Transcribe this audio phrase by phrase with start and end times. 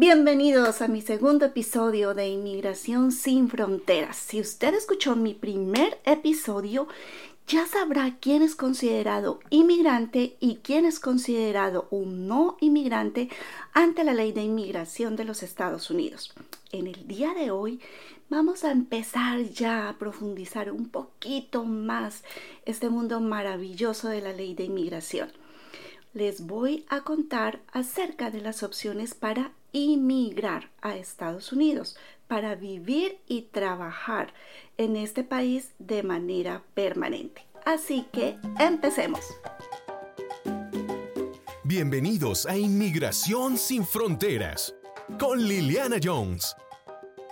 [0.00, 4.16] Bienvenidos a mi segundo episodio de Inmigración sin Fronteras.
[4.16, 6.88] Si usted escuchó mi primer episodio,
[7.46, 13.28] ya sabrá quién es considerado inmigrante y quién es considerado un no inmigrante
[13.74, 16.32] ante la ley de inmigración de los Estados Unidos.
[16.72, 17.78] En el día de hoy
[18.30, 22.24] vamos a empezar ya a profundizar un poquito más
[22.64, 25.30] este mundo maravilloso de la ley de inmigración.
[26.14, 33.18] Les voy a contar acerca de las opciones para inmigrar a Estados Unidos, para vivir
[33.26, 34.32] y trabajar
[34.76, 37.44] en este país de manera permanente.
[37.64, 39.20] Así que empecemos.
[41.64, 44.74] Bienvenidos a Inmigración sin Fronteras
[45.18, 46.54] con Liliana Jones.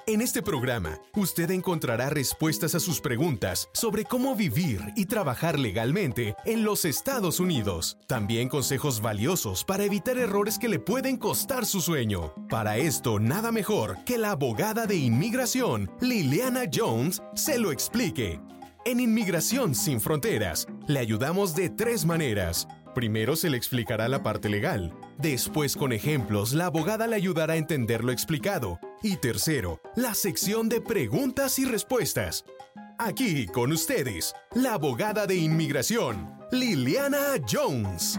[0.08, 6.34] En este programa, usted encontrará respuestas a sus preguntas sobre cómo vivir y trabajar legalmente
[6.46, 7.98] en los Estados Unidos.
[8.06, 12.32] También consejos valiosos para evitar errores que le pueden costar su sueño.
[12.48, 18.40] Para esto, nada mejor que la abogada de inmigración, Liliana Jones, se lo explique.
[18.86, 22.66] En Inmigración sin Fronteras, le ayudamos de tres maneras.
[22.94, 24.90] Primero se le explicará la parte legal.
[25.18, 28.80] Después, con ejemplos, la abogada le ayudará a entender lo explicado.
[29.00, 32.44] Y tercero, la sección de preguntas y respuestas.
[32.98, 38.18] Aquí con ustedes, la abogada de inmigración, Liliana Jones.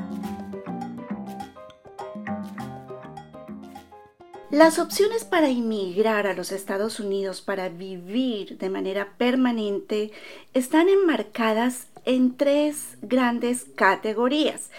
[4.52, 10.14] Las opciones para inmigrar a los Estados Unidos para vivir de manera permanente
[10.54, 14.72] están enmarcadas en tres grandes categorías.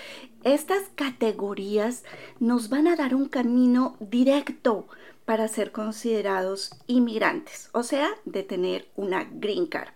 [0.45, 2.05] Estas categorías
[2.39, 4.89] nos van a dar un camino directo
[5.31, 9.91] para ser considerados inmigrantes, o sea, de tener una green card.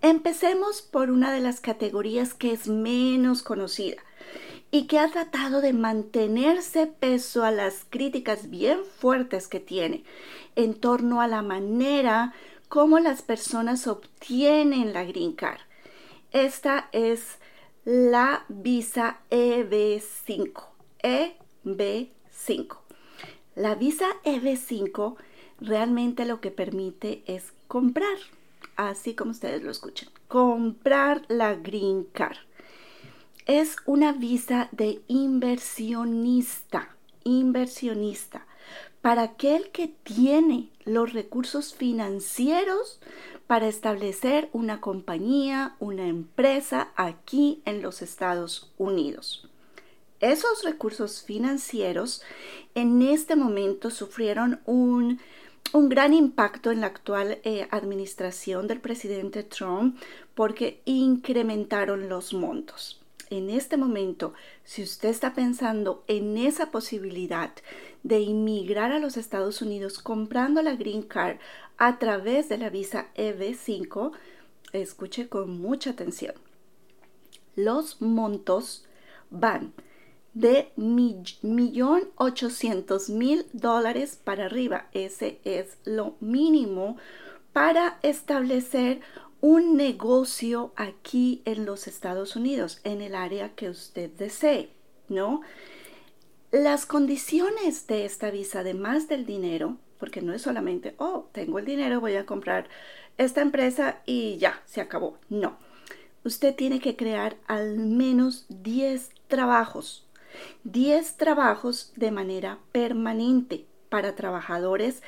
[0.00, 4.02] Empecemos por una de las categorías que es menos conocida
[4.70, 10.02] y que ha tratado de mantenerse peso a las críticas bien fuertes que tiene
[10.56, 12.32] en torno a la manera
[12.70, 15.60] como las personas obtienen la Green Card.
[16.32, 17.36] Esta es
[17.84, 20.64] la visa EB5.
[21.02, 22.83] EB5.
[23.54, 25.16] La visa EB5
[25.60, 28.16] realmente lo que permite es comprar,
[28.76, 32.38] así como ustedes lo escuchan, comprar la Green Card
[33.46, 38.46] es una visa de inversionista, inversionista,
[39.02, 43.00] para aquel que tiene los recursos financieros
[43.46, 49.46] para establecer una compañía, una empresa aquí en los Estados Unidos.
[50.20, 52.22] Esos recursos financieros
[52.74, 55.20] en este momento sufrieron un,
[55.72, 59.98] gran impacto en la actual eh, administración del presidente Trump
[60.34, 67.52] porque incrementaron los montos en este momento, si usted está pensando en esa posibilidad
[68.02, 71.38] de inmigrar a los Estados Unidos comprando la Green Card
[71.76, 74.12] a través de la visa EB5,
[74.72, 76.34] escuche con mucha atención.
[77.56, 78.84] Los montos
[79.30, 79.72] van
[80.34, 84.88] de millón ochocientos mil dólares para arriba.
[84.92, 86.96] Ese es lo mínimo
[87.52, 89.00] para establecer
[89.40, 94.70] un negocio aquí en los Estados Unidos, en el área que usted desee,
[95.08, 95.42] ¿no?
[96.50, 101.64] Las condiciones de esta visa, además del dinero, porque no es solamente, oh, tengo el
[101.64, 102.68] dinero, voy a comprar
[103.18, 105.18] esta empresa y ya, se acabó.
[105.28, 105.58] No,
[106.24, 110.06] usted tiene que crear al menos 10 trabajos,
[110.64, 115.02] 10 trabajos de manera permanente para trabajadores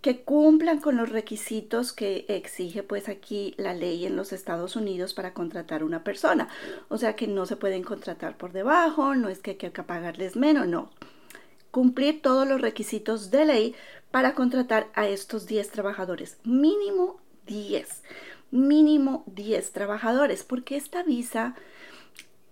[0.00, 5.12] que cumplan con los requisitos que exige pues aquí la ley en los Estados Unidos
[5.12, 6.48] para contratar una persona.
[6.88, 10.36] O sea que no se pueden contratar por debajo, no es que hay que pagarles
[10.36, 10.90] menos, no.
[11.70, 13.74] Cumplir todos los requisitos de ley
[14.10, 16.38] para contratar a estos 10 trabajadores.
[16.44, 18.02] Mínimo 10.
[18.50, 21.54] Mínimo 10 trabajadores, porque esta visa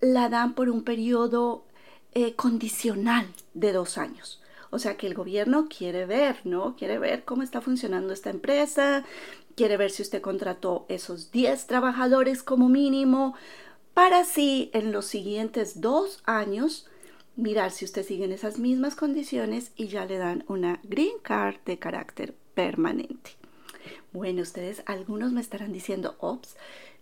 [0.01, 1.65] la dan por un periodo
[2.13, 4.43] eh, condicional de dos años.
[4.71, 6.77] O sea que el gobierno quiere ver, ¿no?
[6.77, 9.05] Quiere ver cómo está funcionando esta empresa,
[9.57, 13.35] quiere ver si usted contrató esos 10 trabajadores como mínimo,
[13.95, 16.87] para así en los siguientes dos años
[17.35, 21.57] mirar si usted sigue en esas mismas condiciones y ya le dan una green card
[21.65, 23.33] de carácter permanente.
[24.13, 26.57] Bueno, ustedes, algunos me estarán diciendo, ops,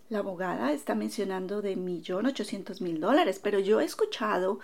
[0.08, 4.60] la abogada está mencionando de millón ochocientos mil dólares, pero yo he escuchado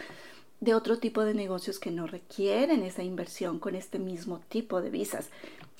[0.62, 4.90] de otro tipo de negocios que no requieren esa inversión con este mismo tipo de
[4.90, 5.28] visas.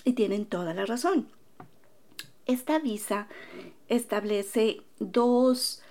[0.04, 1.28] Y tienen toda la razón.
[2.46, 3.28] Esta visa
[3.88, 5.82] establece dos,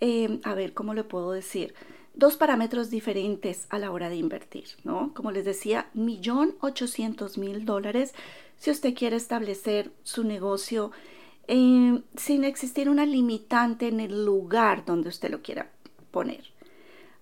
[0.00, 1.74] em, a ver, ¿cómo le puedo decir?
[2.14, 5.12] dos parámetros diferentes a la hora de invertir, ¿no?
[5.14, 8.12] Como les decía, millón ochocientos mil dólares
[8.56, 10.90] si usted quiere establecer su negocio
[11.46, 15.70] eh, sin existir una limitante en el lugar donde usted lo quiera
[16.10, 16.42] poner.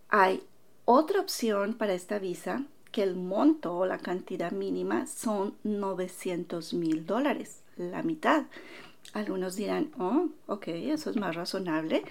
[0.09, 0.43] Hay
[0.87, 7.05] otra opción para esta visa que el monto o la cantidad mínima son 900 mil
[7.05, 8.47] dólares, la mitad.
[9.13, 12.03] Algunos dirán, oh, ok, eso es más razonable.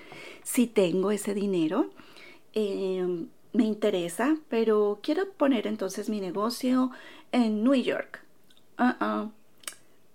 [0.44, 1.90] Si tengo ese dinero,
[2.54, 6.92] em, me interesa, pero quiero poner entonces mi negocio
[7.32, 8.22] en New York.
[8.78, 9.32] Uh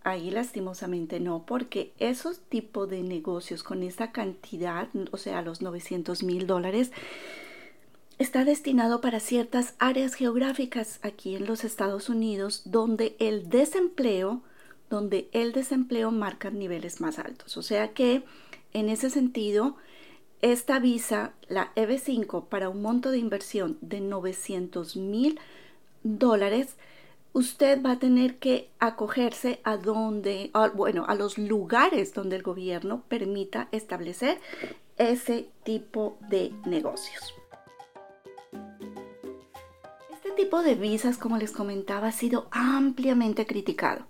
[0.02, 6.22] Ahí lastimosamente no, porque esos tipos de negocios con esa cantidad, o sea, los 900
[6.22, 6.90] mil dólares,
[8.20, 14.42] está destinado para ciertas áreas geográficas aquí en los Estados Unidos donde el desempleo,
[14.90, 17.56] donde el desempleo marca niveles más altos.
[17.56, 18.22] O sea que
[18.74, 19.76] en ese sentido,
[20.42, 25.40] esta visa, la EB5, para un monto de inversión de 900 mil
[26.02, 26.76] dólares,
[27.32, 33.02] usted va a tener que acogerse a donde, bueno, a los lugares donde el gobierno
[33.08, 34.38] permita establecer
[34.98, 37.39] ese tipo de negocios.
[40.40, 44.06] Tipo de visas, como les comentaba, ha sido ampliamente criticado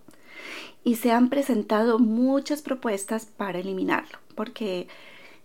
[0.85, 4.87] y se han presentado muchas propuestas para eliminarlo, porque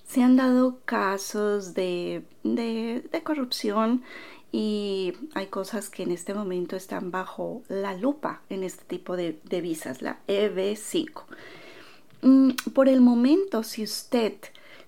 [0.06, 4.04] se han dado casos de, de, de corrupción
[4.52, 9.40] y hay cosas que en este momento están bajo la lupa en este tipo de,
[9.62, 11.24] visas, la EB5.
[12.22, 14.36] Mm, por el momento, si usted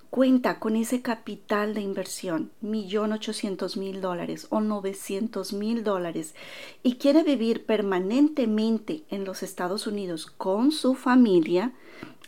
[0.09, 6.36] cuenta con ese capital de inversión, millón ochocientos mil dólares o novecientos mil dólares,
[6.83, 11.74] y quiere vivir permanentemente en los Estados Unidos con su familia,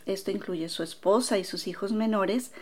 [0.06, 2.52] esto incluye su esposa y sus hijos menores,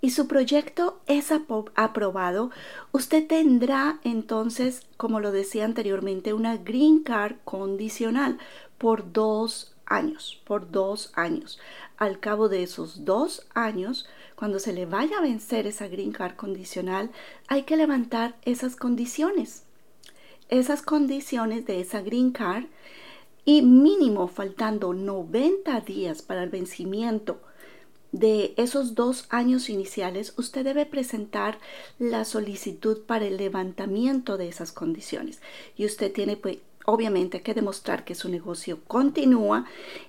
[0.00, 2.50] y su proyecto es aprobado,
[2.92, 8.38] usted tendrá entonces, como lo decía anteriormente, una green card condicional
[8.78, 11.58] por dos años, por dos años.
[11.96, 14.06] Al cabo de esos dos años,
[14.36, 17.10] cuando se le vaya a vencer esa green card condicional,
[17.48, 19.64] hay que levantar esas condiciones.
[20.48, 22.64] Esas condiciones de esa green card
[23.44, 27.40] y mínimo faltando 90 días para el vencimiento
[28.12, 31.58] de esos dos años iniciales, usted debe presentar
[31.98, 35.40] la solicitud para el levantamiento de esas condiciones.
[35.76, 36.36] Y usted tiene
[36.90, 39.66] obviamente que demostrar que su negocio continúa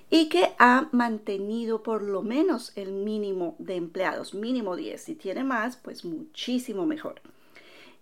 [0.08, 4.98] y que ha mantenido por lo menos el mínimo de empleados, mínimo 10.
[4.98, 7.20] Si tiene más, pues muchísimo mejor.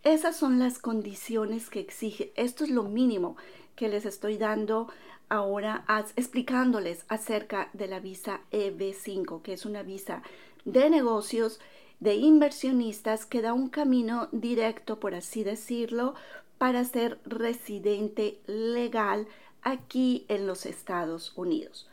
[0.05, 2.33] Esas son las condiciones que exige.
[2.37, 3.37] Esto es lo mínimo
[3.75, 4.87] que les estoy dando
[5.29, 5.85] ahora
[6.15, 10.23] explicándoles acerca de la visa EB5, que es una visa
[10.65, 11.59] de negocios,
[11.99, 16.15] de inversionistas, que da un camino directo, por así decirlo,
[16.59, 19.27] para ser residente legal
[19.63, 21.89] aquí en los Estados Unidos.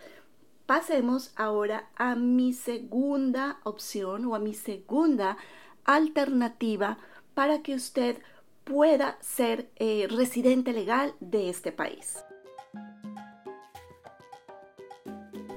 [0.66, 5.38] Pasemos ahora a mi segunda opción o a mi segunda
[5.84, 6.98] alternativa
[7.36, 8.18] para que usted
[8.64, 12.26] pueda ser eh, residente legal de este país.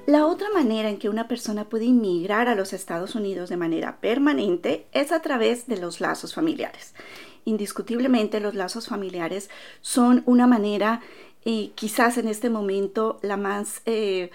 [0.05, 3.99] La otra manera en que una persona puede inmigrar a los Estados Unidos de manera
[3.99, 6.95] permanente es a través de los lazos familiares.
[7.45, 9.49] Indiscutiblemente los lazos familiares
[9.81, 11.01] son una manera,
[11.45, 14.31] eh, quizás en este momento, la más eh,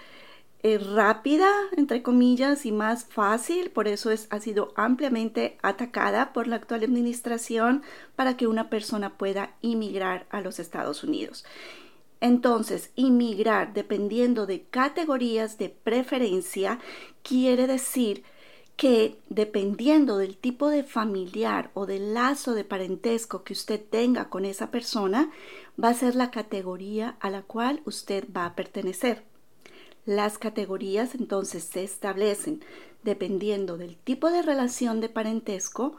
[0.63, 3.71] eh, rápida, entre comillas, y más fácil.
[3.71, 7.83] Por eso es, ha sido ampliamente atacada por la actual administración
[8.17, 11.45] para que una persona pueda inmigrar a los Estados Unidos.
[12.21, 16.79] Entonces, inmigrar dependiendo de categorías de preferencia
[17.23, 18.25] quiere decir
[18.77, 24.45] que dependiendo del tipo de familiar o del lazo de parentesco que usted tenga con
[24.45, 25.31] esa persona,
[25.83, 29.23] va a ser la categoría a la cual usted va a pertenecer.
[30.07, 32.63] Las categorías entonces se establecen
[33.05, 35.97] dependiendo del tipo de relación de parentesco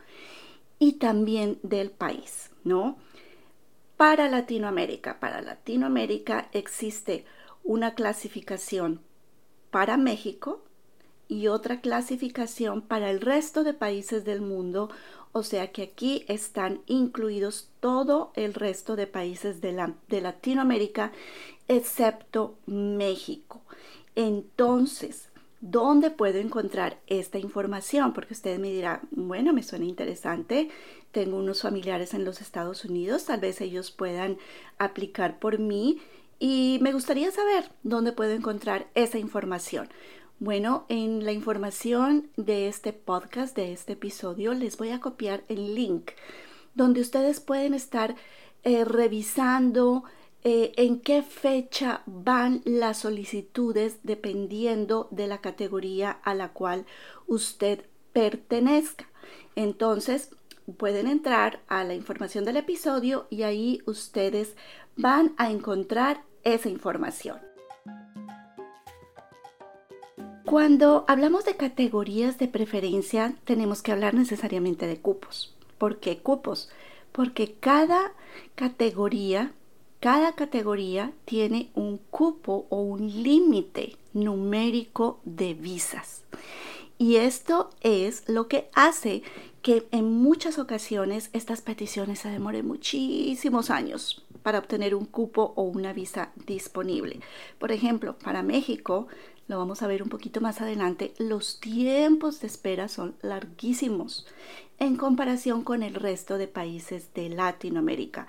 [0.79, 2.97] y también del país, ¿no?
[3.97, 5.19] para Latinoamérica.
[5.19, 7.25] Para Latinoamérica existe
[7.63, 9.01] una clasificación
[9.71, 10.61] para México
[11.27, 14.89] y otra clasificación para el resto de países del mundo,
[15.31, 21.11] o sea que aquí están incluidos todo el resto de países de, la, de Latinoamérica
[21.67, 23.61] excepto México.
[24.15, 25.29] Entonces,
[25.67, 28.13] ¿Dónde puedo encontrar esta información?
[28.13, 30.69] Porque usted me dirá, bueno, me suena interesante,
[31.11, 34.37] tengo unos familiares en los Estados Unidos, tal vez ellos puedan
[34.77, 36.01] aplicar por mí
[36.37, 39.89] y me gustaría saber dónde puedo encontrar esa información.
[40.39, 45.75] Bueno, en la información de este podcast, de este episodio, les voy a copiar el
[45.75, 46.11] link
[46.73, 48.15] donde ustedes pueden estar
[48.63, 50.03] eh, revisando
[50.43, 56.85] eh, en qué fecha van las solicitudes dependiendo de la categoría a la cual
[57.27, 59.07] usted pertenezca.
[59.55, 60.35] Entonces,
[60.77, 64.57] pueden entrar a la información del episodio y ahí ustedes
[64.97, 67.54] van a encontrar esa información.
[70.45, 75.55] Cuando hablamos de categorías de preferencia, tenemos que hablar necesariamente de cupos.
[75.79, 76.69] ¿Por qué cupos?
[77.11, 78.13] Porque cada
[78.53, 79.53] categoría,
[79.99, 86.23] cada categoría tiene un cupo o un límite numérico de visas.
[86.99, 89.23] Y esto es lo que hace
[89.63, 95.63] que en muchas ocasiones estas peticiones se demoren muchísimos años para obtener un cupo o
[95.63, 97.19] una visa disponible.
[97.57, 99.07] Por ejemplo, para México,
[99.47, 104.25] lo vamos a ver un poquito más adelante, los tiempos de espera son larguísimos
[104.79, 108.27] en comparación con el resto de países de Latinoamérica.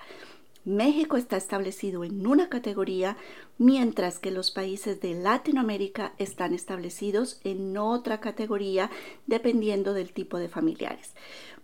[0.67, 3.17] México está establecido en una categoría,
[3.57, 8.91] mientras que los países de Latinoamérica están establecidos en otra categoría,
[9.27, 11.13] dependiendo del tipo de familiares.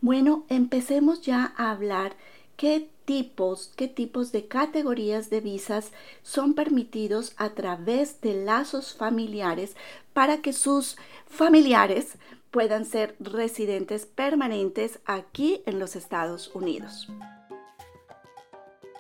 [0.01, 2.15] Bueno, empecemos ya a hablar
[2.57, 5.93] qué tipos, qué tipos de categorías de visas
[6.23, 9.77] son permitidos a través de lazos familiares
[10.13, 12.17] para que sus familiares
[12.51, 17.09] puedan ser residentes permanentes aquí en los Estados Unidos.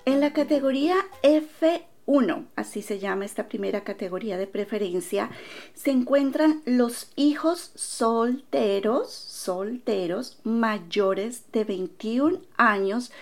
[0.04, 5.30] En la categoría F1, así se llama esta primera categoría de preferencia,
[5.75, 13.12] se encuentran los hijos solteros, solteros mayores de 21 años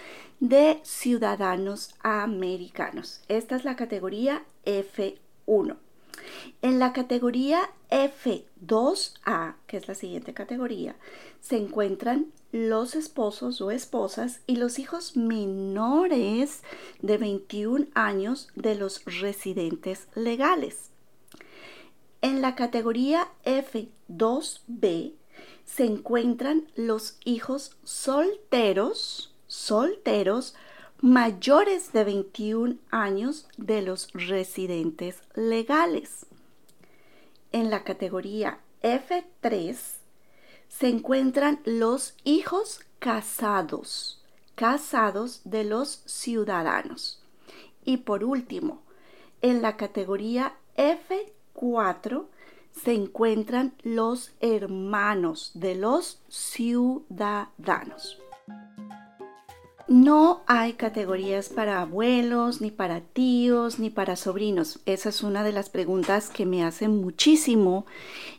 [0.40, 3.20] de ciudadanos americanos.
[3.28, 5.76] Esta es la categoría F1.
[6.62, 10.96] En la categoría F2A, que es la siguiente categoría,
[11.40, 16.62] se encuentran los esposos o esposas y los hijos menores
[17.00, 20.90] de 21 años de los residentes legales.
[22.22, 25.14] En la categoría F2B
[25.64, 30.54] se encuentran los hijos solteros, solteros
[31.00, 36.26] mayores de 21 años de los residentes legales.
[37.50, 39.76] En la categoría F3
[40.68, 44.22] se encuentran los hijos casados,
[44.54, 47.20] casados de los ciudadanos.
[47.84, 48.82] Y por último,
[49.42, 52.26] en la categoría F4
[52.70, 57.10] se encuentran los hermanos de los ciudadanos.
[59.90, 64.78] No hay categorías para abuelos, ni para tíos, ni para sobrinos.
[64.86, 67.86] Esa es una de las preguntas que me hacen muchísimo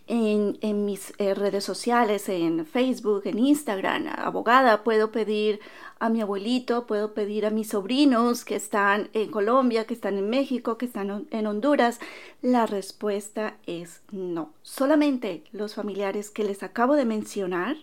[0.07, 4.07] en, mis eh, redes sociales, en Facebook, en Instagram.
[4.15, 5.59] Abogada, puedo pedir
[5.99, 10.29] a mi abuelito, puedo pedir a mis sobrinos que están en Colombia, que están en
[10.29, 11.99] México, que están en Honduras.
[12.41, 14.53] La respuesta es no.
[14.61, 17.75] Solamente los familiares que les acabo de mencionar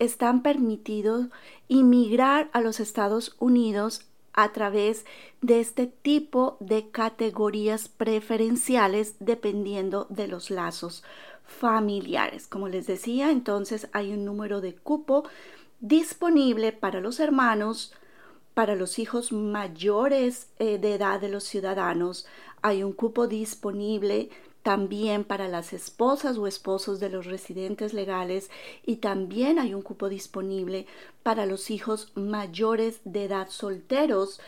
[0.00, 1.26] están permitidos
[1.68, 5.04] inmigrar a los Estados Unidos a través
[5.42, 11.04] de este tipo de categorías preferenciales dependiendo de los lazos
[11.44, 12.46] familiares.
[12.46, 15.24] Como les decía, entonces hay un número de cupo
[15.80, 17.92] disponible para los hermanos,
[18.54, 22.26] para los hijos mayores eh, de edad de los ciudadanos,
[22.62, 24.30] hay un cupo disponible
[24.62, 28.50] también para las esposas o esposos de los residentes legales
[28.84, 30.86] y también hay un cupo disponible
[31.22, 34.40] para los hijos mayores de edad solteros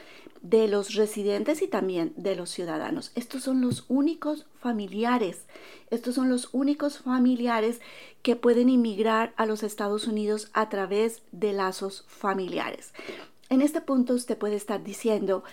[0.43, 3.13] de los residentes y también de los ciudadanos.
[3.15, 5.45] Estos son los únicos familiares,
[5.91, 7.81] estos son los únicos familiares
[8.23, 12.93] que pueden inmigrar a los Estados Unidos a través de lazos familiares.
[13.51, 15.45] En este punto usted puede estar diciendo,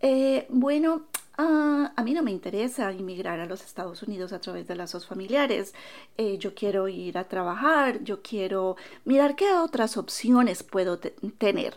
[0.00, 1.04] eh, bueno,
[1.36, 5.06] Ah, a mí no me interesa inmigrar a los Estados Unidos a través de lazos
[5.06, 5.74] familiares.
[6.16, 11.76] Eh, yo quiero ir a trabajar, yo quiero mirar qué otras opciones puedo tener.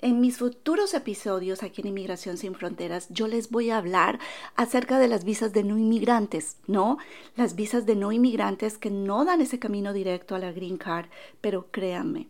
[0.00, 4.18] En mis futuros episodios aquí en Inmigración sin Fronteras, yo les voy a hablar
[4.56, 6.98] acerca de las visas de no inmigrantes, ¿no?
[7.36, 11.06] Las visas de no inmigrantes que no dan ese camino directo a la Green Card,
[11.40, 12.28] pero créanme,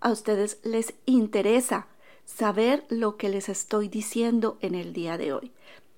[0.00, 1.86] a ustedes les interesa
[2.24, 5.52] saber lo que les estoy diciendo en el día de hoy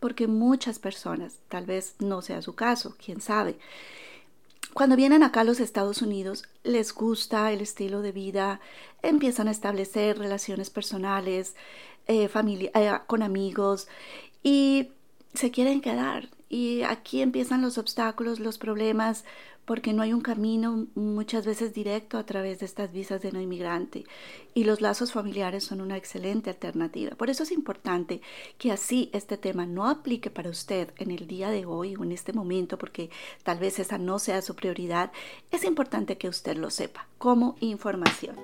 [0.05, 3.57] porque muchas personas, tal vez no sea su caso, quién sabe,
[4.75, 8.61] cuando vienen acá a los Estados Unidos les gusta el estilo de vida,
[9.01, 11.57] empiezan a establecer relaciones personales,
[12.07, 13.89] eh, familia, eh, con amigos
[14.43, 14.91] y
[15.33, 16.29] se quieren quedar.
[16.51, 19.25] Y aquí empiezan los obstáculos, los problemas,
[19.65, 23.41] porque no hay un camino muchas veces directo a través de estas visas de no
[23.41, 24.05] inmigrante
[24.55, 27.17] y los lazos familiares son una excelente alternativa.
[27.17, 28.21] Por eso es importante
[28.59, 32.13] que así este tema no aplique para usted en el día de hoy o en
[32.13, 33.11] este momento porque
[33.43, 35.13] tal vez esa no sea su prioridad.
[35.51, 38.37] Es importante que usted lo sepa como información.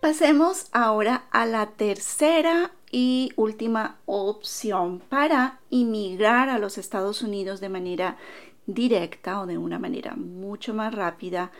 [0.00, 7.68] Pasemos ahora a la tercera y última opción para inmigrar a los Estados Unidos de
[7.68, 8.16] manera
[8.66, 11.50] directa o de una manera mucho más rápida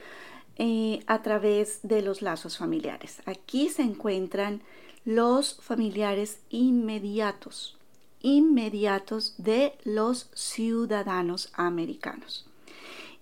[0.58, 3.22] eh, a través de los lazos familiares.
[3.26, 4.62] Aquí se encuentran
[5.04, 7.76] los familiares inmediatos,
[8.22, 12.46] inmediatos de los ciudadanos americanos.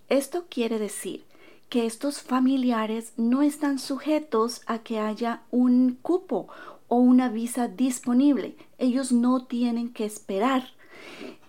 [0.09, 1.25] Esto quiere decir
[1.69, 6.49] que estos familiares no están sujetos a que haya un cupo
[6.89, 8.57] o una visa disponible.
[8.79, 10.69] Ellos no tienen que esperar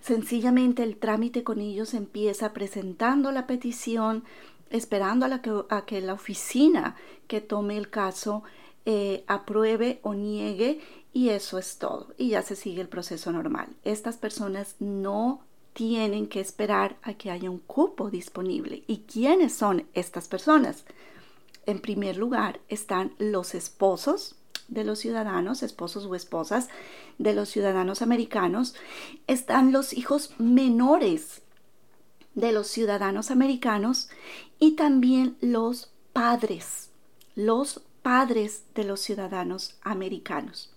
[0.06, 4.24] Sencillamente el trámite con ellos empieza presentando la petición,
[4.70, 6.96] esperando a, que, la oficina
[7.26, 8.44] que tome el caso
[8.86, 10.80] eh, apruebe o niegue
[11.12, 12.14] y eso es todo.
[12.20, 13.70] Y ya se sigue el proceso normal.
[13.84, 15.42] Estas personas no
[15.74, 18.84] tienen que esperar a que haya un cupo disponible.
[18.86, 20.86] ¿Y quiénes son estas personas?
[21.66, 24.36] En primer lugar están los esposos
[24.68, 26.70] de los ciudadanos, esposos o esposas
[27.18, 28.76] de los ciudadanos americanos,
[29.28, 31.42] están los hijos menores
[32.34, 34.10] de los ciudadanos americanos
[34.60, 36.90] y también los padres,
[37.36, 40.72] los padres de los ciudadanos americanos.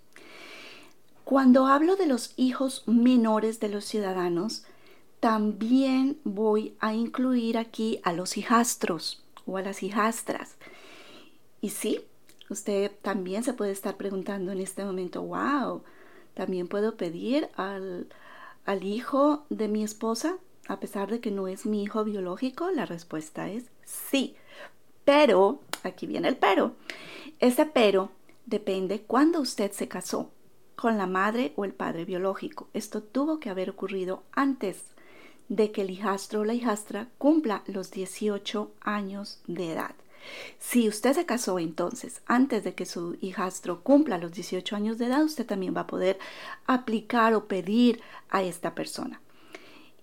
[1.23, 4.63] Cuando hablo de los hijos menores de los ciudadanos,
[5.19, 10.55] también voy a incluir aquí a los hijastros o a las hijastras.
[11.61, 12.01] Y sí,
[12.49, 15.83] Usted también se puede estar preguntando en este momento, wow,
[16.33, 18.07] también puedo pedir al,
[18.65, 20.37] al hijo de mi esposa,
[20.67, 22.71] a pesar de que no es mi hijo biológico.
[22.71, 24.35] La respuesta es sí.
[25.05, 26.75] Pero, aquí viene el pero.
[27.39, 28.11] Ese pero
[28.45, 30.31] depende cuando usted se casó
[30.75, 32.69] con la madre o el padre biológico.
[32.73, 34.83] Esto tuvo que haber ocurrido antes
[35.49, 39.95] de que el hijastro o la hijastra cumpla los 18 años de edad.
[40.59, 45.05] Si usted se casó entonces antes de que su hijastro cumpla los 18 años de
[45.05, 46.19] edad, usted también va a poder
[46.65, 49.21] aplicar o pedir a esta persona.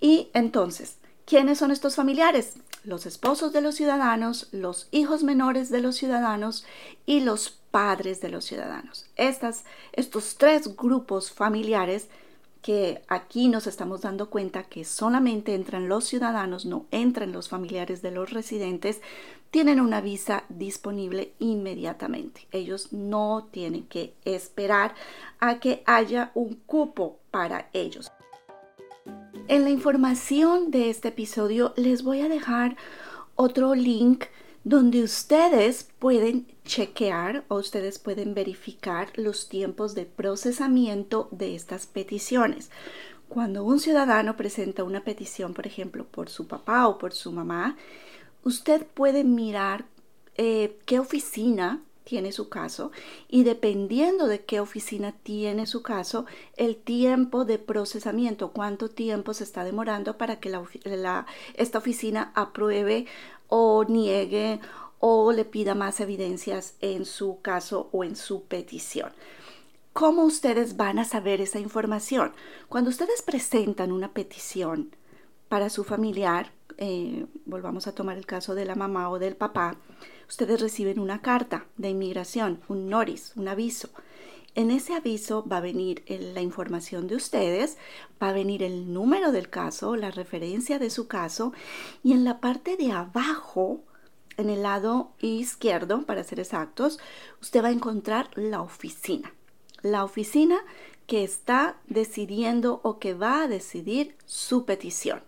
[0.01, 2.55] Y entonces, ¿quiénes son estos familiares?
[2.85, 6.65] Los esposos de los ciudadanos, los hijos menores de los ciudadanos
[7.05, 9.07] y los padres de los ciudadanos.
[9.17, 12.09] Estas, estos tres grupos familiares
[12.67, 18.03] que aquí nos estamos dando cuenta que solamente entran los ciudadanos, no entran los familiares
[18.03, 19.03] de los residentes,
[19.53, 22.49] tienen una visa disponible inmediatamente.
[22.51, 24.97] Ellos no tienen que esperar
[25.39, 28.11] a que haya un cupo para ellos.
[29.47, 32.77] En la información de este episodio les voy a dejar
[33.37, 34.25] otro link
[34.67, 42.73] donde ustedes pueden chequear o ustedes pueden verificar los tiempos de procesamiento de estas peticiones.
[43.29, 47.77] Cuando un ciudadano presenta una petición, por ejemplo, por su papá o por su mamá,
[48.43, 49.85] usted puede mirar
[50.37, 52.93] eh, qué oficina tiene su caso
[53.29, 56.25] y dependiendo de qué oficina tiene su caso,
[56.57, 60.53] el tiempo de procesamiento, cuánto tiempo se está demorando para que
[61.55, 63.07] esta oficina apruebe
[63.49, 64.61] o niegue
[64.99, 69.13] o le pida más evidencias en su caso o en su petición.
[69.93, 72.33] ¿Cómo ustedes van a saber esa información?
[72.69, 74.95] Cuando ustedes presentan una petición
[75.49, 79.77] para su familiar, eh, volvamos a tomar el caso de la mamá o del papá,
[80.29, 83.89] ustedes reciben una carta de inmigración, un notice, un aviso.
[84.57, 87.77] En ese aviso va a venir la información de ustedes,
[88.23, 91.53] va a venir el número del caso, la referencia de su caso
[92.03, 93.83] y en la parte de abajo,
[94.39, 96.99] en el lado izquierdo, para ser exactos,
[97.43, 99.35] usted va a encontrar la oficina.
[99.83, 100.59] La oficina
[101.07, 105.23] que está decidiendo o que va a decidir su petición.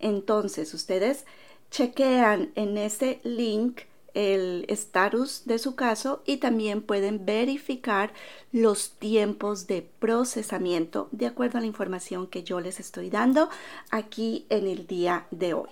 [0.00, 1.24] Entonces, ustedes
[1.70, 3.82] chequean en ese link
[4.16, 8.14] el estatus de su caso y también pueden verificar
[8.50, 13.50] los tiempos de procesamiento de acuerdo a la información que yo les estoy dando
[13.90, 15.68] aquí en el día de hoy.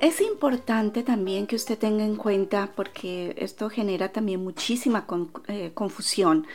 [0.00, 5.04] Es importante también que usted tenga en cuenta, porque esto genera también muchísima
[5.48, 6.46] eh, confusión,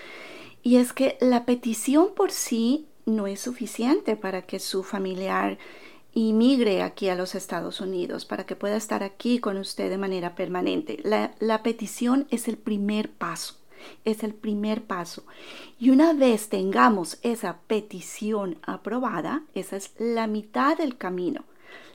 [0.63, 5.59] y es que la petición por sí no es suficiente para que su familiar
[6.17, 9.97] y migre aquí a los Estados Unidos para que pueda estar aquí con usted de
[9.97, 10.97] manera permanente.
[11.03, 13.57] La, petición es el primer paso.
[14.05, 15.25] Es el primer paso.
[15.77, 21.43] Y una vez tengamos esa petición aprobada, esa es la mitad del camino.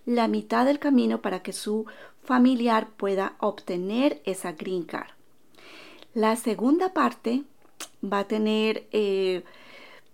[0.05, 1.87] La mitad del camino para que su
[2.23, 5.09] familiar pueda obtener esa green card.
[6.13, 7.45] La segunda parte
[8.05, 9.45] va a tener eh,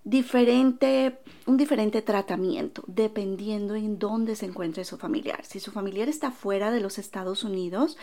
[0.06, 5.44] diferente, un diferente tratamiento dependiendo en dónde se encuentre su familiar.
[5.44, 7.98] Si su familiar está fuera de los Estados Unidos,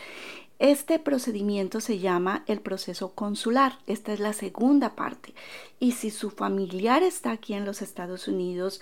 [0.59, 3.79] este procedimiento se llama el proceso consular.
[3.87, 5.33] Esta es la segunda parte.
[5.79, 8.81] Y si su familiar está aquí en los Estados Unidos,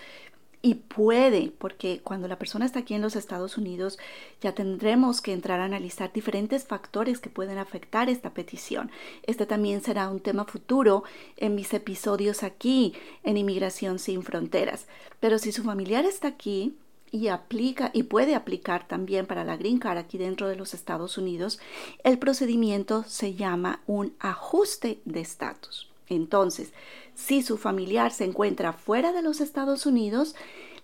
[0.61, 3.97] y puede, porque cuando la persona está aquí en los Estados Unidos
[4.41, 8.91] ya tendremos que entrar a analizar diferentes factores que pueden afectar esta petición.
[9.23, 11.03] Este también será un tema futuro
[11.37, 12.93] en mis episodios aquí
[13.23, 14.85] en Inmigración sin Fronteras.
[15.19, 16.75] Pero si su familiar está aquí
[17.11, 21.17] y aplica y puede aplicar también para la Green Card aquí dentro de los Estados
[21.17, 21.59] Unidos,
[22.03, 25.90] el procedimiento se llama un ajuste de estatus.
[26.11, 26.73] Entonces,
[27.15, 30.35] si su familiar se encuentra fuera de los Estados Unidos,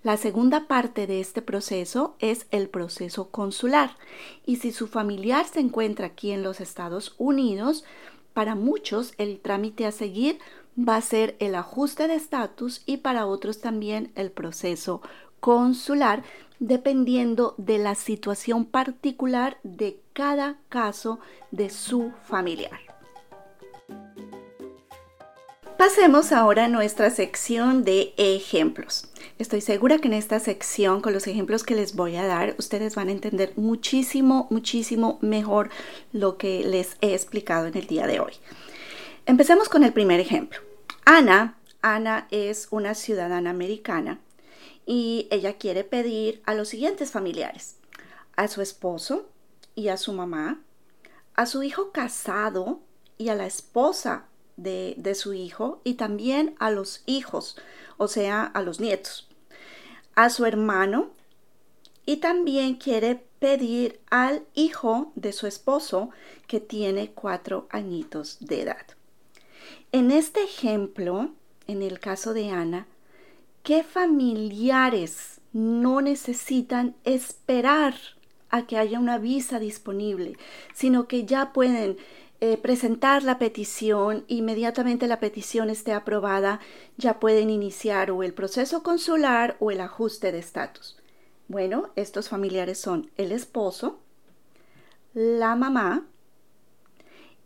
[0.04, 3.98] la segunda parte de este proceso es el proceso consular.
[4.46, 7.84] Y si su familiar se encuentra aquí en los Estados Unidos,
[8.34, 10.40] para muchos el trámite a seguir
[10.78, 15.02] va a ser el ajuste de estatus y para otros también el proceso
[15.40, 16.24] consular,
[16.60, 21.20] dependiendo de la situación particular de cada caso
[21.52, 22.87] de su familiar.
[25.78, 29.10] Pasemos ahora a nuestra sección de ejemplos.
[29.38, 32.96] Estoy segura que en esta sección, con los ejemplos que les voy a dar, ustedes
[32.96, 35.70] van a entender muchísimo, muchísimo mejor
[36.12, 38.34] lo que les he explicado en el día de hoy.
[39.28, 40.60] Empecemos con el primer ejemplo.
[41.06, 44.20] Ana, Ana es una ciudadana americana
[44.88, 47.76] y ella quiere pedir a los siguientes familiares,
[48.36, 49.30] a su esposo
[49.76, 50.60] y a su mamá,
[51.36, 52.80] a su hijo casado
[53.20, 54.26] y a la esposa
[54.58, 57.58] de, su hijo y también a los hijos,
[57.98, 59.28] o sea, a los nietos,
[60.16, 61.12] a su hermano
[62.06, 66.10] y también quiere pedir al hijo de su esposo
[66.48, 68.86] que tiene cuatro añitos de edad.
[69.92, 71.32] En este ejemplo,
[71.68, 72.88] en el caso de Ana,
[73.64, 77.96] ¿qué familiares no necesitan esperar
[78.50, 80.38] a que haya una visa disponible,
[80.74, 81.98] sino que ya pueden
[82.40, 86.60] eh, presentar la petición, inmediatamente la petición esté aprobada,
[86.96, 90.98] ya pueden iniciar o el proceso consular o el ajuste de estatus.
[91.48, 94.00] Bueno, estos familiares son el esposo,
[95.14, 96.06] la mamá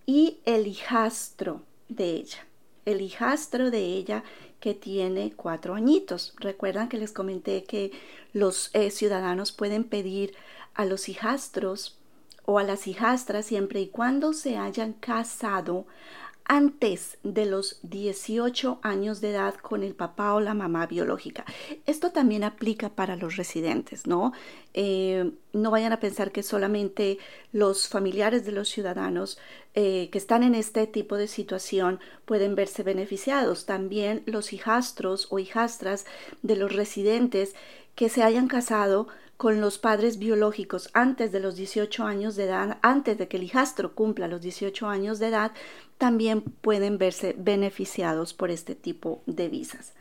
[0.05, 2.45] y el hijastro de ella.
[2.85, 4.23] El hijastro de ella
[4.59, 6.33] que tiene cuatro añitos.
[6.37, 7.91] Recuerdan que les comenté que
[8.33, 10.35] los eh, ciudadanos pueden pedir
[10.73, 11.97] a los hijastros
[12.45, 15.85] o a las hijastras siempre y cuando se hayan casado
[16.45, 21.45] antes de los 18 años de edad con el papá o la mamá biológica.
[21.85, 24.33] Esto también aplica para los residentes, ¿no?
[24.73, 27.19] Eh, no vayan a pensar que solamente
[27.53, 29.37] los familiares de los ciudadanos
[29.75, 33.65] eh, que están en este tipo de situación pueden verse beneficiados.
[33.65, 36.05] También los hijastros o hijastras
[36.41, 37.55] de los residentes
[37.95, 39.07] que se hayan casado
[39.41, 43.43] con los padres biológicos antes de los 18 años de edad, antes de que el
[43.43, 45.51] hijastro cumpla los 18 años de edad,
[45.97, 49.93] también pueden verse beneficiados por este tipo de visas.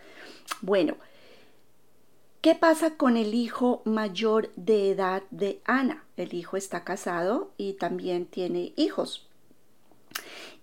[0.61, 0.99] Bueno,
[2.43, 6.05] ¿qué pasa con el hijo mayor de edad de Ana?
[6.19, 9.27] El hijo está casado y también tiene hijos.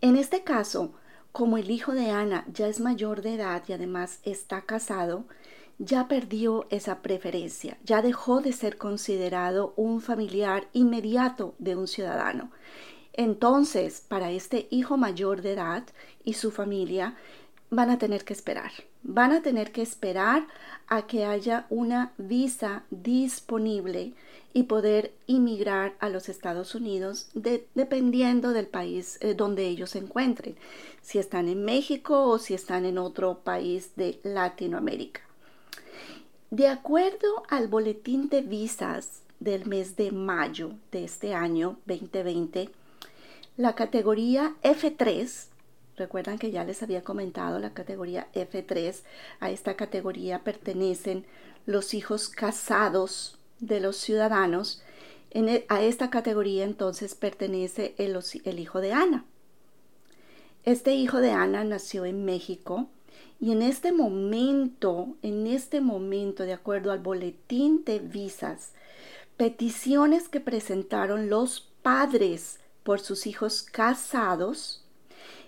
[0.01, 0.93] En este caso,
[1.31, 5.25] como el hijo de Ana ya es mayor de edad y además está casado,
[5.79, 12.51] ya perdió esa preferencia, ya dejó de ser considerado un familiar inmediato de un ciudadano.
[13.13, 15.83] Entonces, para este hijo mayor de edad
[16.23, 17.15] y su familia,
[17.69, 18.71] van a tener que esperar.
[19.03, 20.47] Van a tener que esperar
[20.87, 24.13] a que haya una visa disponible
[24.53, 30.55] y poder inmigrar a los Estados Unidos dependiendo del país eh, donde ellos se encuentren,
[31.01, 35.26] si están en México o si están en otro país de Latinoamérica.
[36.49, 42.69] De acuerdo al boletín de visas del mes de mayo de este año 2020,
[43.57, 45.47] la categoría F3,
[45.97, 49.01] recuerdan que ya les había comentado la categoría F3,
[49.41, 51.25] a esta categoría pertenecen
[51.65, 54.81] los hijos casados de los ciudadanos,
[55.31, 59.25] e, a esta categoría entonces pertenece el, el hijo de Ana.
[60.63, 62.87] Este hijo de Ana nació en México
[63.39, 68.73] y en este momento, en este momento, de acuerdo al boletín de visas,
[69.37, 74.83] peticiones que presentaron los padres por sus hijos casados,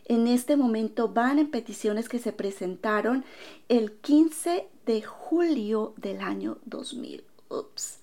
[0.05, 3.23] En este momento van en peticiones que se presentaron
[3.67, 7.23] el 15 de julio del año 2000.
[7.49, 7.99] Ups,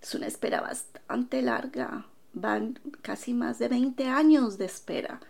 [0.00, 2.06] es una espera bastante larga.
[2.34, 5.20] Van casi más de 20 años de espera.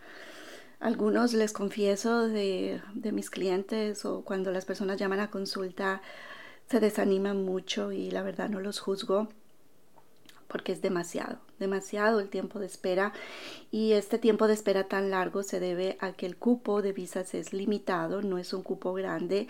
[0.79, 6.01] Algunos les confieso de, mis clientes o cuando las personas llaman a consulta
[6.69, 9.29] se desaniman mucho y la verdad no los juzgo
[10.47, 13.13] porque es demasiado, demasiado el tiempo de espera
[13.71, 17.33] y este tiempo de espera tan largo se debe a que el cupo de visas
[17.33, 19.47] es limitado, no es un cupo grande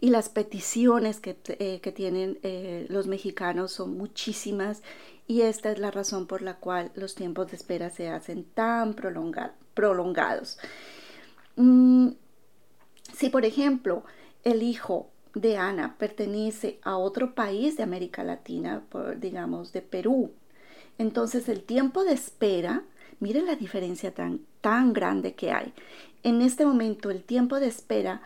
[0.00, 4.82] y las peticiones que, eh, tienen eh, los mexicanos son muchísimas
[5.26, 8.94] y esta es la razón por la cual los tiempos de espera se hacen tan
[8.94, 9.63] prolongados.
[11.56, 12.10] Mm,
[13.12, 14.04] si por ejemplo
[14.42, 18.82] el hijo de Ana pertenece a otro país de América Latina,
[19.18, 20.32] digamos de Perú,
[20.98, 22.84] entonces el tiempo de espera,
[23.20, 25.72] miren la diferencia tan, tan grande que hay.
[26.22, 28.22] En este momento el tiempo de espera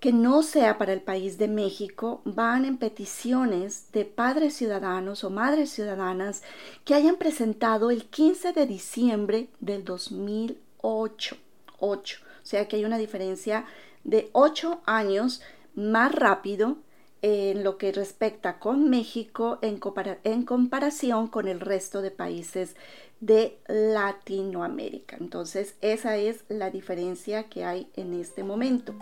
[0.00, 5.30] que no sea para el país de México van en peticiones de padres ciudadanos o
[5.30, 6.42] madres ciudadanas
[6.84, 10.71] que hayan presentado el 15 de diciembre del 2008.
[10.82, 11.36] 8.
[11.80, 12.00] O
[12.42, 13.64] sea que hay una diferencia
[14.04, 15.42] de 8 años
[15.74, 16.76] más rápido
[17.22, 19.80] en lo que respecta con México en,
[20.24, 22.76] en, comparación con el resto de países
[23.20, 25.16] de Latinoamérica.
[25.20, 28.94] Entonces, esa es la diferencia que hay en este momento.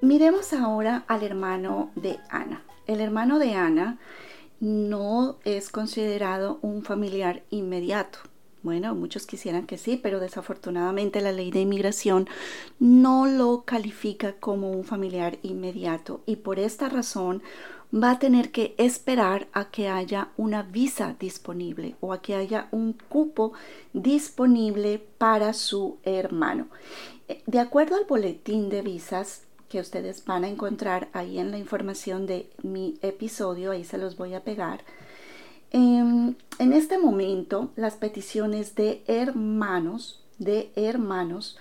[0.00, 2.62] Miremos ahora al hermano de Ana.
[2.86, 3.98] El hermano de Ana
[4.60, 8.20] no es considerado un familiar inmediato.
[8.66, 12.28] Bueno, muchos quisieran que sí, pero desafortunadamente la ley de inmigración
[12.80, 17.44] no lo califica como un familiar inmediato y por esta razón
[17.94, 22.66] va a tener que esperar a que haya una visa disponible o a que haya
[22.72, 23.52] un cupo
[23.92, 26.66] disponible para su hermano.
[27.46, 32.26] De acuerdo al boletín de visas que ustedes van a encontrar ahí en la información
[32.26, 34.80] de mi episodio, ahí se los voy a pegar,
[35.70, 41.56] en, este momento, las peticiones de hermanos, de hermanos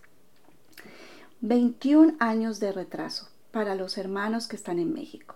[1.42, 5.36] 21 años de retraso para los hermanos que están en México.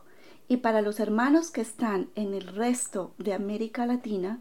[0.53, 4.39] Y para los hermanos que están en el resto de América Latina,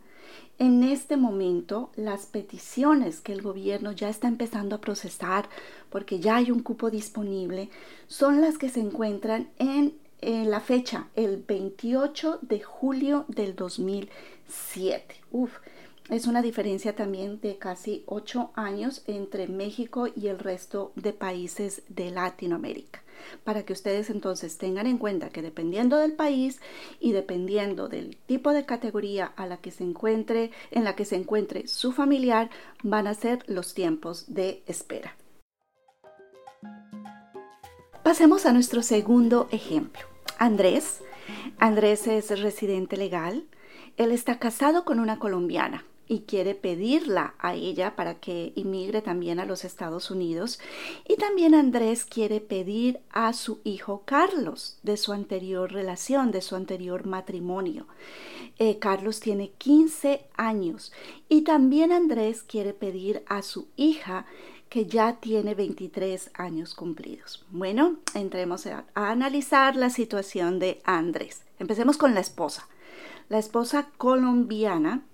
[0.58, 5.48] en este momento las peticiones que el gobierno ya está empezando a procesar,
[5.88, 7.70] porque ya hay un cupo disponible,
[8.08, 15.14] son las que se encuentran en, la fecha, el 28 de julio del 2007.
[15.30, 15.60] Uf,
[16.10, 21.84] es una diferencia también de casi ocho años entre México y el resto de países
[21.88, 23.02] de Latinoamérica.
[23.44, 26.60] Para que ustedes entonces tengan en cuenta que dependiendo del país
[27.00, 31.16] y dependiendo del tipo de categoría a la que se encuentre, en la que se
[31.16, 32.50] encuentre su familiar,
[32.82, 35.16] van a ser los tiempos de espera.
[38.02, 40.02] Pasemos a nuestro segundo ejemplo.
[40.38, 41.00] Andrés.
[41.58, 43.44] Andrés es residente legal.
[43.96, 49.40] Él está casado con una colombiana y quiere pedirla a ella para que inmigre también
[49.40, 50.60] a los Estados Unidos.
[51.08, 56.54] Y también Andrés quiere pedir a su hijo Carlos de su anterior relación, de su
[56.54, 57.86] anterior matrimonio.
[58.58, 60.92] Eh, Carlos tiene 15 años
[61.30, 64.26] y también Andrés quiere pedir a su hija
[64.68, 67.46] que ya tiene 23 años cumplidos.
[67.48, 71.42] Bueno, entremos a analizar la situación de Andrés.
[71.58, 72.68] Empecemos con la esposa.
[73.30, 75.06] La esposa colombiana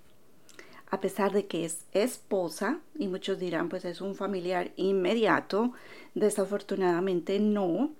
[0.91, 5.73] a pesar de que es esposa, y muchos dirán, pues es un familiar inmediato,
[6.15, 7.91] desafortunadamente no,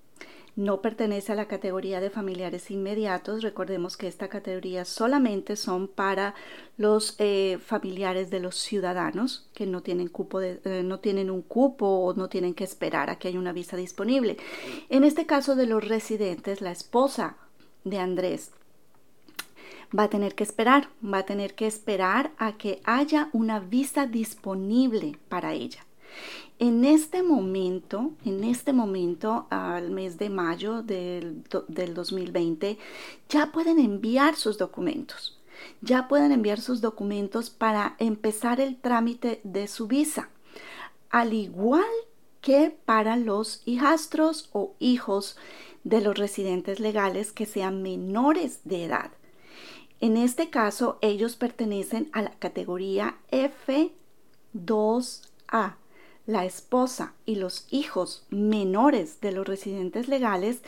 [0.56, 3.44] no pertenece a la categoría de familiares inmediatos.
[3.44, 6.34] Recordemos que esta categoría solamente son para
[6.78, 11.44] los eh, familiares de los ciudadanos que no tienen, cupo de, eh, no tienen un
[11.44, 14.38] cupo o no tienen que esperar a que haya una visa disponible.
[14.90, 17.38] En este caso de los residentes, la esposa
[17.86, 18.52] de Andrés
[19.98, 24.06] va a tener que esperar, va a tener que esperar a que haya una visa
[24.06, 25.86] disponible para ella.
[26.58, 32.78] En este momento, en este momento, al mes de mayo del, del 2020,
[33.30, 35.40] ya pueden enviar sus documentos.
[35.82, 40.30] Ya pueden enviar sus documentos para empezar el trámite de su visa.
[41.10, 41.86] Al igual
[42.42, 45.38] que para los hijastros o hijos
[45.84, 49.12] de los residentes legales que sean menores de edad.
[50.02, 55.76] En este caso, ellos pertenecen a la categoría F2A.
[56.26, 60.62] La esposa y los hijos menores de los residentes legales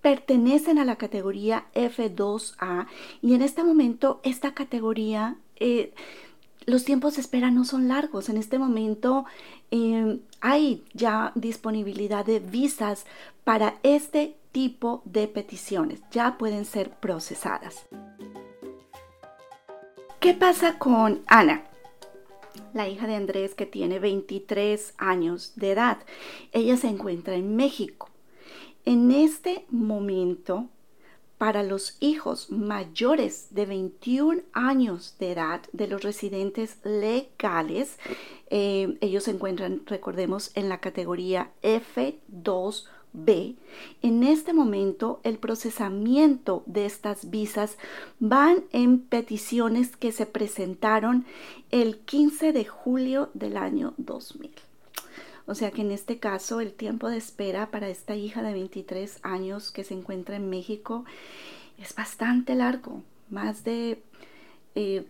[0.00, 2.86] pertenecen a la categoría F2A
[3.20, 5.92] y en este momento esta categoría, eh,
[6.64, 8.28] los tiempos de espera no son largos.
[8.28, 9.24] En este momento
[9.70, 13.04] eh, hay ya disponibilidad de visas
[13.44, 16.00] para este tipo de peticiones.
[16.12, 17.86] Ya pueden ser procesadas.
[20.20, 21.64] ¿Qué pasa con Ana?
[22.74, 25.96] La hija de Andrés que tiene 23 años de edad.
[26.52, 28.10] Ella se encuentra en México.
[28.84, 30.68] En este momento,
[31.38, 37.98] para los hijos mayores de 21 años de edad de los residentes legales,
[38.50, 43.56] eh, ellos se encuentran, recordemos, en la categoría F2 B,
[44.02, 47.76] en este momento el procesamiento de estas visas
[48.18, 51.24] van en peticiones que se presentaron
[51.70, 54.50] el 15 de julio del año 2000.
[55.46, 59.18] O sea que en este caso el tiempo de espera para esta hija de 23
[59.22, 61.04] años que se encuentra en México
[61.76, 64.00] es bastante largo, más de,
[64.74, 65.04] eh,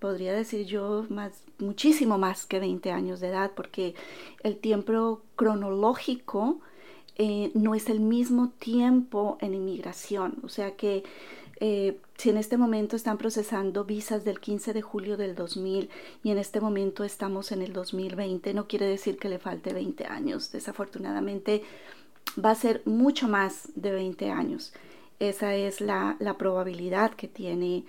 [0.00, 3.94] podría decir yo, más, muchísimo más que 20 años de edad, porque
[4.42, 6.60] el tiempo cronológico
[7.22, 10.38] eh, no es el mismo tiempo en inmigración.
[10.42, 11.04] O sea que
[11.60, 15.90] eh, si en este momento están procesando visas del 15 de julio del 2000
[16.22, 20.06] y en este momento estamos en el 2020, no quiere decir que le falte 20
[20.06, 20.50] años.
[20.50, 21.62] Desafortunadamente
[22.42, 24.72] va a ser mucho más de 20 años.
[25.18, 27.84] Esa es la, la probabilidad que tiene,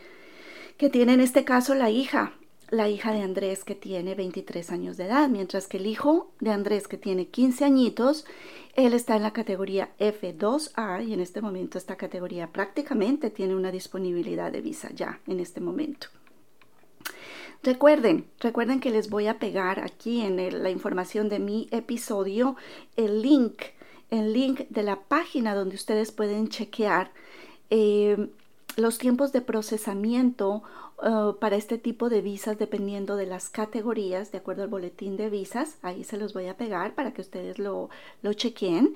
[0.76, 2.34] que tiene en este caso la hija
[2.72, 6.52] la hija de Andrés que tiene 23 años de edad, mientras que el hijo de
[6.52, 8.26] Andrés que tiene 15 añitos,
[8.76, 13.72] él está en la categoría F2A y en este momento esta categoría prácticamente tiene una
[13.72, 16.08] disponibilidad de visa ya en este momento.
[17.64, 22.56] Recuerden, recuerden que les voy a pegar aquí en la información de mi episodio
[22.96, 23.62] el link,
[24.10, 27.12] el link de la página donde ustedes pueden chequear
[27.70, 28.30] eh,
[28.78, 30.64] los tiempos de procesamiento
[31.02, 35.30] uh, para este tipo de visas dependiendo de las categorías, de acuerdo al boletín de
[35.30, 35.78] visas.
[35.82, 37.90] Ahí se los voy a pegar para que ustedes lo,
[38.22, 38.96] lo chequen.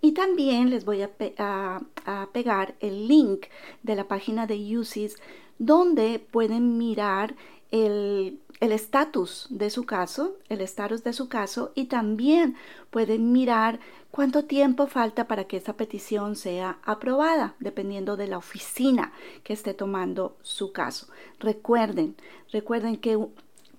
[0.00, 3.46] Y también les voy a, a, pegar el link
[3.82, 5.16] de la página de UCIS
[5.58, 7.34] donde pueden mirar
[7.70, 12.56] el estatus de su caso, el estatus de su caso y también
[12.90, 19.12] pueden mirar cuánto tiempo falta para que esa petición sea aprobada, dependiendo de la oficina
[19.44, 21.08] que esté tomando su caso.
[21.38, 22.16] Recuerden,
[22.50, 23.18] recuerden que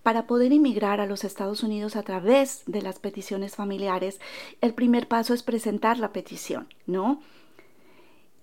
[0.04, 4.20] para poder inmigrar a los Estados Unidos a través de las peticiones familiares,
[4.62, 7.22] el primer paso es presentar la petición, ¿no?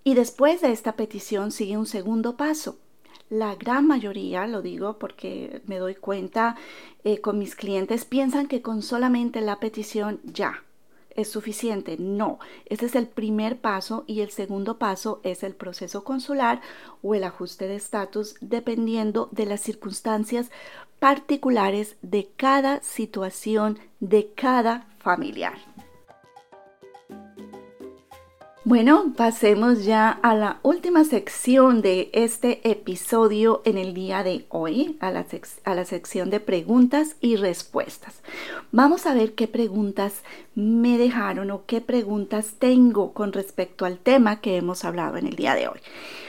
[0.02, 2.78] Y después de esta petición sigue un segundo paso.
[3.30, 6.56] La gran mayoría, lo digo porque me doy cuenta
[7.04, 10.62] eh, con mis clientes, piensan que con solamente la petición ya,
[11.16, 11.96] es suficiente.
[11.98, 16.60] No, ese es el primer paso y el segundo paso es el proceso consular
[17.02, 20.50] o el ajuste de estatus dependiendo de las circunstancias
[20.98, 25.54] particulares de cada situación de cada familiar.
[28.66, 34.96] Bueno, pasemos ya a la última sección de este episodio en el día de hoy,
[35.00, 38.22] a la, sección de preguntas y respuestas.
[38.72, 40.22] Vamos a ver qué preguntas
[40.54, 45.36] me dejaron o qué preguntas tengo con respecto al tema que hemos hablado en el
[45.36, 45.80] día de hoy.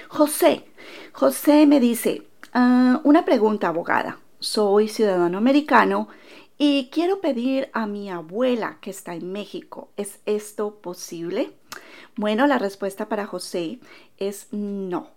[0.10, 0.66] José,
[1.14, 6.10] José me dice, ah, una pregunta abogada, soy ciudadano americano
[6.58, 11.54] y quiero pedir a mi abuela que está en México, ¿es esto posible?
[12.16, 13.80] Bueno, la respuesta para José
[14.18, 15.10] es no.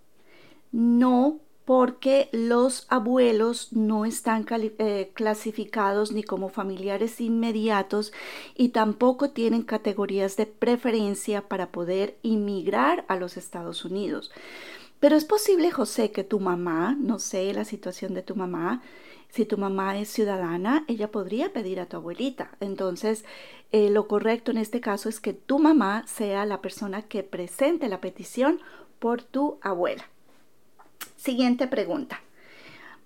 [0.71, 8.11] No porque los abuelos no están eh, clasificados ni como familiares inmediatos
[8.55, 14.31] y tampoco tienen categorías de preferencia para poder inmigrar a los Estados Unidos.
[14.99, 18.81] Pero es posible, José, que tu mamá, no sé la situación de tu mamá,
[19.29, 22.51] si tu mamá es ciudadana, ella podría pedir a tu abuelita.
[22.59, 23.25] Entonces,
[23.71, 27.89] eh, lo correcto en este caso es que tu mamá sea la persona que presente
[27.89, 28.59] la petición
[28.97, 30.05] por tu abuela.
[31.15, 32.21] Siguiente pregunta.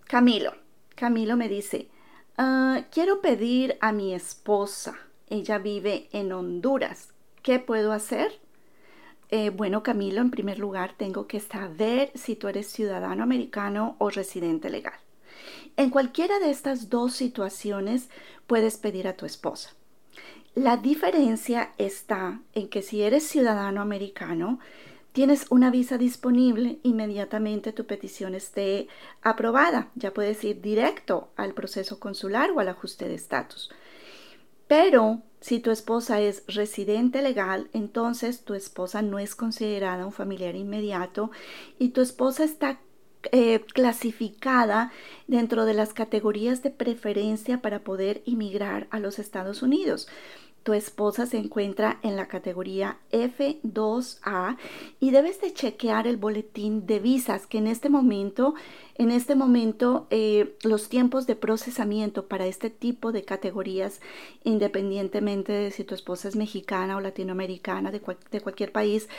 [0.06, 0.54] Camilo.
[0.96, 1.90] Camilo me dice,
[2.38, 4.98] ah, quiero pedir a mi esposa.
[5.30, 7.10] Ella vive en Honduras.
[7.42, 8.40] ¿Qué puedo hacer?
[9.30, 14.10] Eh, bueno, Camilo, en primer lugar, tengo que saber si tú eres ciudadano americano o
[14.10, 14.94] residente legal.
[15.76, 18.10] En cualquiera de estas dos situaciones
[18.46, 19.72] puedes pedir a tu esposa.
[20.54, 24.60] La diferencia está en que si eres ciudadano americano,
[25.14, 28.88] tienes una visa disponible, inmediatamente tu petición esté
[29.24, 29.90] aprobada.
[29.96, 33.72] Ya puedes ir directo al proceso consular o al ajuste de estatus.
[34.68, 40.56] Pero si tu esposa es residente legal, entonces tu esposa no es considerada un familiar
[40.56, 41.32] inmediato
[41.80, 42.80] y tu esposa está
[43.32, 44.92] eh, clasificada
[45.28, 50.08] dentro de las categorías de preferencia para poder inmigrar a los Estados Unidos.
[50.64, 54.56] Tu esposa se encuentra en la categoría F2A
[55.02, 58.56] y debes de chequear el boletín de visas que en este momento,
[58.96, 64.00] en este momento eh, los tiempos de procesamiento para este tipo de categorías,
[64.46, 69.10] independientemente de si tu esposa es mexicana o latinoamericana de, cualquier país,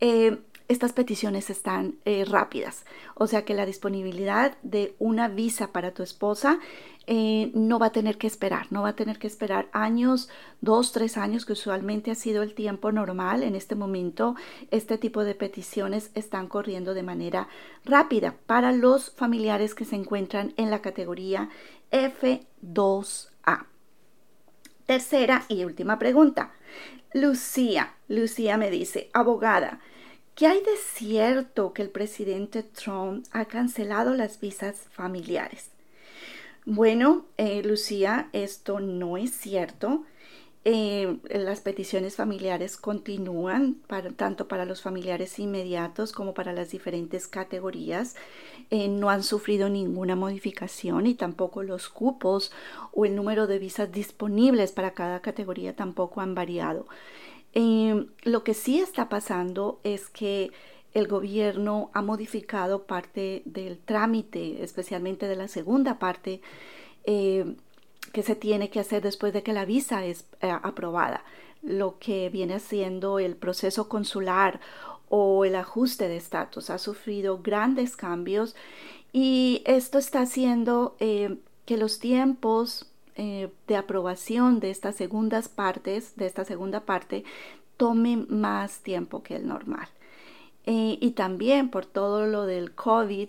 [0.00, 0.36] eh,
[0.70, 2.84] estas peticiones están eh, rápidas.
[3.16, 6.60] O sea que la disponibilidad de una visa para tu esposa
[7.08, 10.28] eh, no va a tener que esperar, no va a tener que esperar años,
[10.60, 13.42] dos, tres años, que usualmente ha sido el tiempo normal.
[13.42, 14.36] En este momento,
[14.70, 17.48] este tipo de peticiones están corriendo de manera
[17.84, 21.48] rápida para los familiares que se encuentran en la categoría
[21.90, 23.64] F2A.
[24.86, 26.52] Tercera y última pregunta.
[27.12, 29.80] Lucía, Lucía me dice, abogada,
[30.34, 35.70] ¿Qué hay de cierto que el presidente Trump ha cancelado las visas familiares?
[36.64, 40.04] Bueno, eh, Lucía, esto no es cierto.
[40.64, 43.76] Eh, las peticiones familiares continúan
[44.16, 48.14] tanto para los familiares inmediatos como para las diferentes categorías.
[48.70, 52.52] Eh, no han sufrido ninguna modificación y tampoco los cupos
[52.92, 56.86] o el número de visas disponibles para cada categoría tampoco han variado.
[57.52, 60.52] Em, lo que sí está pasando es que
[60.94, 66.40] el gobierno ha modificado parte del trámite, especialmente de la segunda parte,
[67.04, 67.56] em,
[68.12, 71.24] que se tiene que hacer después de que la visa es eh, aprobada,
[71.62, 74.60] lo que viene haciendo el proceso consular
[75.08, 76.70] o el ajuste de estatus.
[76.70, 78.56] Ha sufrido grandes cambios
[79.12, 86.16] y esto está haciendo eh, que los tiempos eh, de aprobación de estas segundas partes,
[86.16, 87.24] de esta segunda parte,
[87.76, 89.88] tome más tiempo que el normal.
[90.66, 93.28] Eh, y también por todo lo del COVID,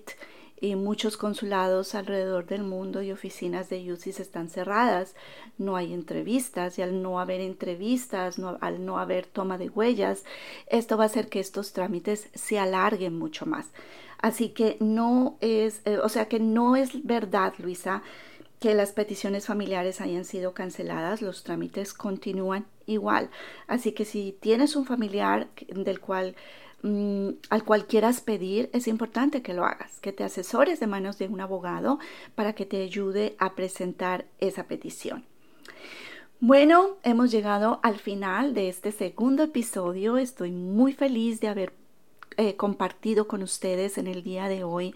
[0.62, 5.16] y muchos consulados alrededor del mundo y oficinas de UCIS están cerradas,
[5.58, 10.24] no hay entrevistas y al no haber entrevistas, al no haber toma de huellas,
[10.68, 13.72] esto va a hacer que estos trámites se alarguen mucho más.
[14.20, 18.04] Así que no es, eh, o sea que no es verdad, Luisa,
[18.62, 23.32] que las peticiones familiares hayan sido canceladas, los trámites continúan igual.
[23.66, 26.36] Así que si tienes un familiar del cual
[26.84, 31.18] mm, al cual quieras pedir, es importante que lo hagas, que te asesores de manos
[31.18, 31.98] de un abogado
[32.36, 35.26] para que te ayude a presentar esa petición.
[36.40, 40.18] Bueno, hemos llegado al final de este segundo episodio.
[40.18, 41.81] Estoy muy feliz de haber
[42.38, 44.96] eh, compartido con ustedes en el día de hoy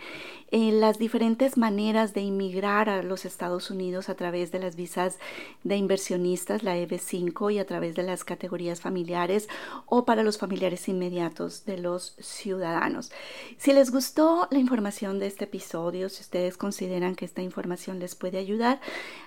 [0.52, 5.18] eh, las diferentes maneras de inmigrar a los Estados Unidos a través de las visas
[5.66, 9.50] de inversionistas, la EB5, y a través de las categorías familiares
[9.86, 13.12] o para los familiares inmediatos de los ciudadanos.
[13.58, 18.16] Si les gustó la información de este episodio, si ustedes consideran que esta información les
[18.16, 18.80] puede ayudar,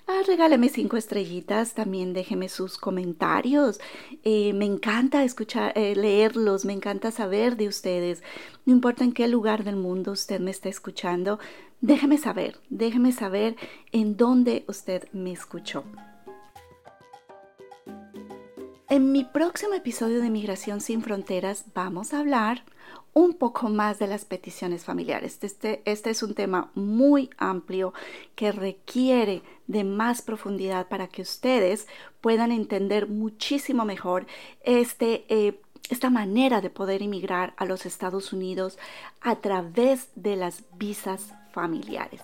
[0.07, 3.81] ah, regálame cinco estrellitas, también déjeme sus comentarios.
[4.25, 7.69] Eh, me encanta escuchar, leerlos, me encanta saber de
[8.65, 11.39] no importa en qué lugar del mundo usted me está escuchando,
[11.81, 13.57] déjeme saber, déjeme saber
[13.93, 15.85] en dónde usted me escuchó.
[18.91, 22.65] En mi próximo episodio de Migración sin Fronteras vamos a hablar
[23.13, 25.39] un poco más de las peticiones familiares.
[25.43, 27.93] Este, este es un tema muy amplio
[28.35, 31.87] que requiere de más profundidad para que ustedes
[32.21, 34.27] puedan entender muchísimo mejor
[34.63, 35.61] este eh,
[35.91, 38.79] esta manera de poder emigrar a los Estados Unidos
[39.21, 42.23] a través de las visas familiares.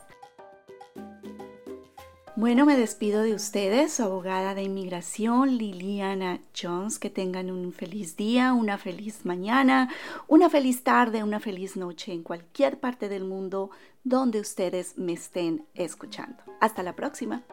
[2.37, 6.99] Bueno, me despido de ustedes, su abogada de inmigración Liliana Jones.
[6.99, 9.89] Que tengan un feliz día, una feliz mañana,
[10.27, 13.71] una feliz tarde, una feliz noche en cualquier parte del mundo
[14.03, 16.43] donde ustedes me estén escuchando.
[16.61, 17.45] Hasta la próxima.